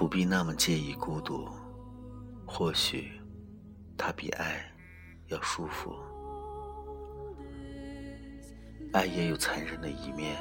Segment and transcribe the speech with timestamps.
[0.00, 1.46] 不必那么介意孤独，
[2.46, 3.20] 或许
[3.98, 4.64] 它比爱
[5.26, 5.94] 要舒服。
[8.94, 10.38] 爱也有残忍的一面，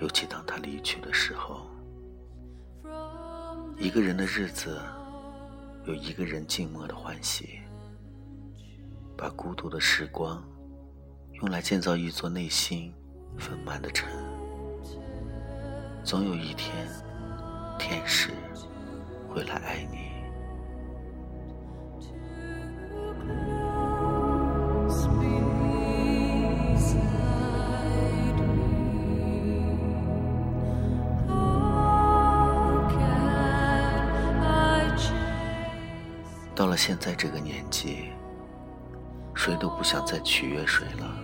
[0.00, 1.70] 尤其当他离去的时候。
[3.78, 4.82] 一个人的日子，
[5.84, 7.60] 有一个人静默的欢喜。
[9.16, 10.42] 把孤独的时光，
[11.34, 12.92] 用来建造一座内心
[13.38, 14.10] 丰满的城。
[16.02, 16.88] 总有一天，
[17.78, 18.30] 天使
[19.28, 20.12] 会来爱你。
[36.54, 38.12] 到了现在这个年纪，
[39.34, 41.18] 谁都不想再取悦谁了。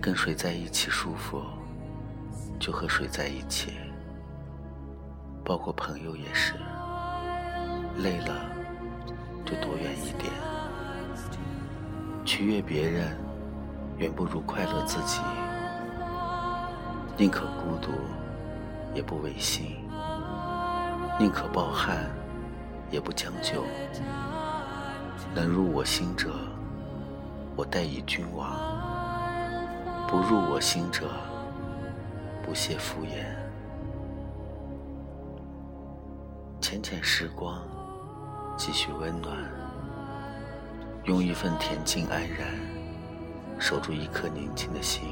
[0.00, 1.42] 跟谁在一起舒服，
[2.60, 3.72] 就和谁在一起。
[5.44, 6.54] 包括朋友也是，
[7.96, 8.34] 累了
[9.44, 10.32] 就躲远一点。
[12.24, 13.16] 取悦别人，
[13.98, 15.20] 远不如快乐自己。
[17.16, 17.90] 宁可孤独，
[18.94, 19.66] 也不违心；
[21.18, 22.10] 宁可抱憾。
[22.90, 23.64] 也不将就，
[25.34, 26.28] 能入我心者，
[27.56, 28.50] 我待以君王；
[30.06, 31.08] 不入我心者，
[32.44, 33.41] 不屑敷衍。
[36.72, 37.60] 浅浅时光，
[38.56, 39.36] 继续温暖，
[41.04, 42.48] 用一份恬静安然，
[43.58, 45.02] 守住一颗宁静的心，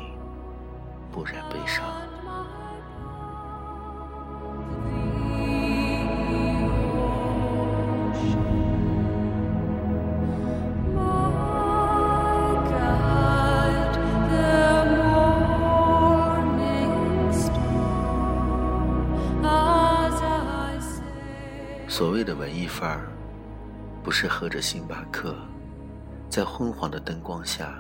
[1.12, 1.84] 不染悲伤。
[21.90, 23.08] 所谓的文艺范儿，
[24.00, 25.34] 不是喝着星巴克，
[26.28, 27.74] 在昏黄的灯光下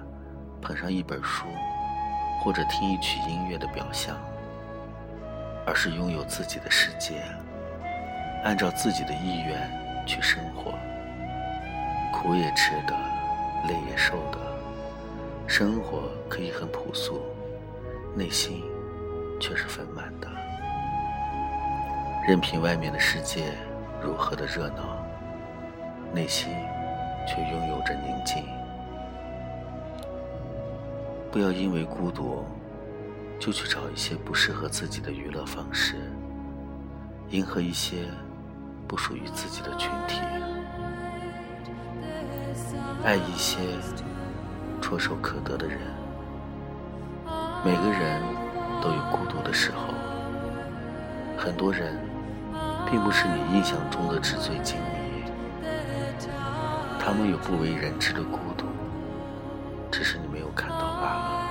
[0.60, 1.46] 捧上一本书，
[2.42, 4.16] 或者听一曲音乐的表象，
[5.64, 7.22] 而是拥有自己的世界，
[8.42, 9.70] 按照自己的意愿
[10.04, 10.74] 去生活，
[12.12, 12.96] 苦也吃的，
[13.68, 14.38] 累也受的，
[15.46, 17.22] 生活可以很朴素，
[18.16, 18.64] 内心
[19.40, 20.28] 却是丰满的，
[22.26, 23.52] 任凭外面的世界。
[24.02, 25.04] 如何的热闹，
[26.12, 26.48] 内心
[27.26, 28.42] 却拥有着宁静。
[31.30, 32.44] 不要因为孤独，
[33.38, 35.96] 就去找一些不适合自己的娱乐方式，
[37.28, 38.06] 迎合一些
[38.88, 40.20] 不属于自己的群体，
[43.04, 43.60] 爱一些
[44.80, 45.78] 唾手可得的人。
[47.62, 48.20] 每个人
[48.82, 49.92] 都有孤独的时候，
[51.36, 52.09] 很多人。
[52.88, 55.24] 并不是你印象中的纸醉金迷，
[56.98, 58.66] 他们有不为人知的孤独，
[59.90, 61.50] 只是你没有看到罢了。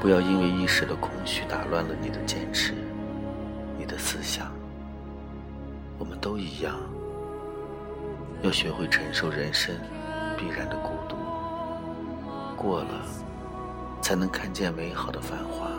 [0.00, 2.74] 不要因为一时的空虚打乱了你的坚持，
[3.78, 4.46] 你的思想。
[5.98, 6.74] 我们都一样，
[8.40, 9.74] 要学会承受人生
[10.38, 11.16] 必然的孤独，
[12.56, 13.02] 过了，
[14.00, 15.70] 才能看见美好的繁华。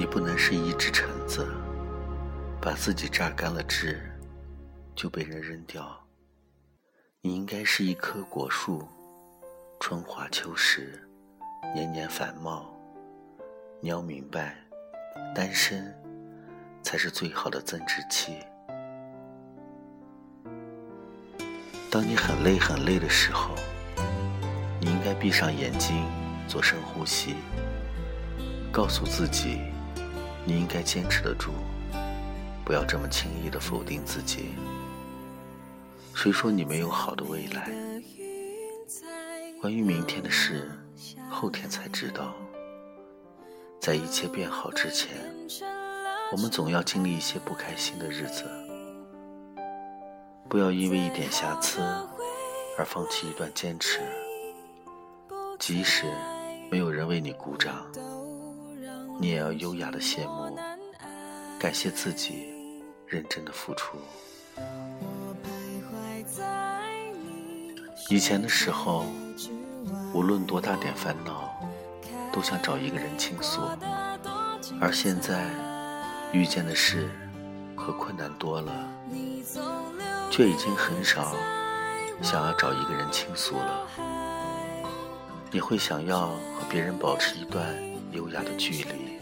[0.00, 1.46] 你不能是一只橙子
[2.58, 4.00] 把自己榨干了汁，
[4.94, 5.94] 就被人扔掉。
[7.20, 8.88] 你应该是一棵果树，
[9.78, 11.06] 春华秋实，
[11.74, 12.74] 年年繁茂。
[13.82, 14.56] 你要明白，
[15.34, 15.94] 单身
[16.82, 18.38] 才是最好的增值期。
[21.90, 23.54] 当你很累很累的时候，
[24.80, 26.06] 你应该闭上眼睛，
[26.48, 27.34] 做深呼吸，
[28.72, 29.60] 告诉自己，
[30.44, 31.50] 你应该坚持得住。
[32.64, 34.50] 不要这么轻易的否定自己。
[36.14, 37.70] 谁说你没有好的未来？
[39.60, 40.70] 关于明天的事，
[41.28, 42.34] 后天才知道。
[43.80, 45.16] 在一切变好之前，
[46.30, 48.44] 我们总要经历一些不开心的日子。
[50.48, 51.80] 不要因为一点瑕疵
[52.76, 54.00] 而放弃一段坚持。
[55.58, 56.04] 即使
[56.70, 57.86] 没有人为你鼓掌，
[59.20, 60.58] 你也要优雅的谢幕，
[61.58, 62.58] 感谢自己。
[63.06, 63.98] 认真的付出。
[68.08, 69.04] 以前的时候，
[70.14, 71.52] 无论多大点烦恼，
[72.32, 73.62] 都想找一个人倾诉；
[74.80, 75.50] 而现在，
[76.32, 77.10] 遇见的事
[77.76, 78.72] 和困难多了，
[80.30, 81.34] 却已经很少
[82.22, 83.88] 想要找一个人倾诉了。
[85.50, 87.66] 你会想要和别人保持一段
[88.12, 89.18] 优雅的距离，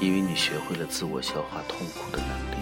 [0.00, 2.56] 因为你学会了自我消化痛苦的能力。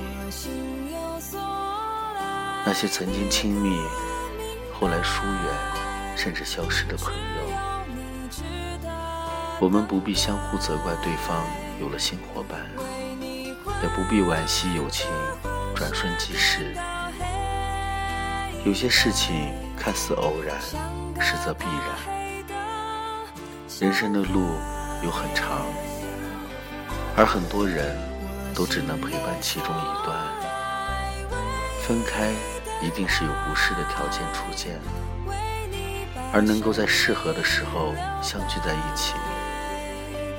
[2.65, 3.81] 那些曾经亲密，
[4.73, 7.21] 后来疏远，甚至消失的朋友，
[9.61, 11.45] 我们不必相互责怪对方
[11.81, 12.61] 有了新伙伴，
[13.21, 15.11] 也不必惋惜友情
[15.75, 16.77] 转瞬即逝。
[18.65, 20.61] 有些事情看似偶然，
[21.21, 22.17] 实则必然。
[23.79, 24.59] 人生的路
[25.03, 25.67] 有很长，
[27.17, 27.97] 而很多人
[28.55, 30.17] 都只能陪伴其中一段。
[31.87, 32.33] 分开
[32.83, 34.81] 一定是有不适的条件出现，
[36.33, 39.15] 而能够在适合的时候相聚在一起，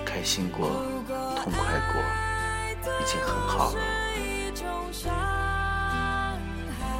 [0.05, 0.67] 开心过，
[1.35, 2.01] 痛快过，
[2.99, 3.79] 已经很好了。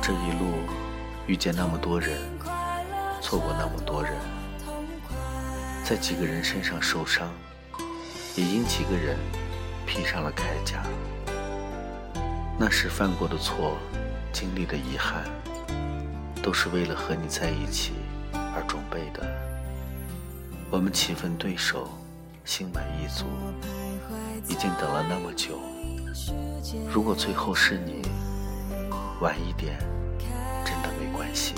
[0.01, 0.63] 这一路
[1.25, 2.17] 遇见那么多人，
[3.21, 4.13] 错过那么多人。
[5.87, 7.31] 在几个人身上受伤，
[8.35, 9.17] 也因几个人
[9.85, 10.83] 披上了铠甲。
[12.59, 13.77] 那时犯过的错，
[14.33, 15.23] 经历的遗憾，
[16.43, 17.93] 都是为了和你在一起
[18.33, 19.25] 而准备的。
[20.69, 21.89] 我们棋逢对手，
[22.43, 23.23] 心满意足，
[24.49, 25.57] 已经等了那么久。
[26.91, 28.01] 如果最后是你，
[29.21, 29.79] 晚一点，
[30.65, 31.53] 真的没关系。